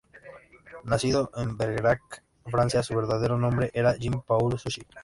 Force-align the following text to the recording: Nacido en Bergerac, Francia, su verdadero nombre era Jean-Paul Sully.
Nacido 0.83 1.29
en 1.37 1.57
Bergerac, 1.57 2.23
Francia, 2.47 2.81
su 2.81 2.95
verdadero 2.95 3.37
nombre 3.37 3.69
era 3.71 3.95
Jean-Paul 3.97 4.57
Sully. 4.57 4.87